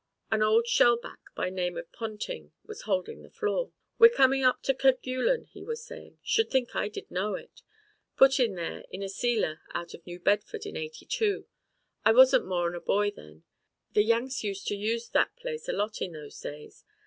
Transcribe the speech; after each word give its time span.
An 0.31 0.41
old 0.41 0.65
shell 0.67 0.97
back 0.97 1.19
by 1.35 1.51
name 1.51 1.77
of 1.77 1.91
Ponting 1.91 2.53
was 2.65 2.81
holding 2.89 3.21
the 3.21 3.29
floor. 3.29 3.71
"We're 3.99 4.09
comin' 4.09 4.41
up 4.43 4.63
to 4.63 4.73
Kerguelen," 4.73 5.45
he 5.51 5.61
was 5.61 5.85
saying. 5.85 6.17
"Should 6.23 6.49
think 6.49 6.75
I 6.75 6.87
did 6.87 7.11
know 7.11 7.35
it. 7.35 7.61
Put 8.17 8.39
in 8.39 8.55
there 8.55 8.83
in 8.89 9.03
a 9.03 9.09
sealer 9.09 9.61
out 9.75 9.93
of 9.93 10.03
New 10.07 10.19
Bedford 10.19 10.65
in 10.65 10.75
'82. 10.75 11.45
I 12.03 12.13
wasn't 12.13 12.47
more'n 12.47 12.73
a 12.73 12.81
boy 12.81 13.11
then. 13.11 13.43
The 13.91 14.01
Yanks 14.01 14.43
used 14.43 14.65
to 14.69 14.75
use 14.75 15.07
that 15.09 15.35
place 15.35 15.69
a 15.69 15.71
lot 15.71 16.01
in 16.01 16.13
those 16.13 16.39
days. 16.39 16.83